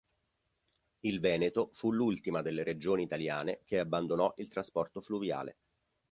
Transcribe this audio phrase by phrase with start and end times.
[1.01, 5.57] Il Veneto fu l'ultima delle regioni italiane che abbandonò il trasporto fluviale.